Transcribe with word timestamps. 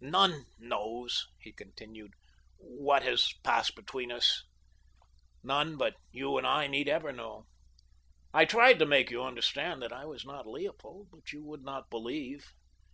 "None 0.00 0.46
knows," 0.58 1.26
he 1.38 1.52
continued, 1.52 2.14
"what 2.56 3.02
has 3.02 3.34
passed 3.42 3.76
between 3.76 4.10
us. 4.10 4.42
None 5.42 5.76
but 5.76 5.94
you 6.10 6.38
and 6.38 6.46
I 6.46 6.66
need 6.68 6.88
ever 6.88 7.12
know. 7.12 7.44
I 8.32 8.46
tried 8.46 8.78
to 8.78 8.86
make 8.86 9.10
you 9.10 9.22
understand 9.22 9.82
that 9.82 9.92
I 9.92 10.06
was 10.06 10.24
not 10.24 10.46
Leopold; 10.46 11.08
but 11.12 11.32
you 11.32 11.44
would 11.44 11.64
not 11.64 11.90
believe. 11.90 12.46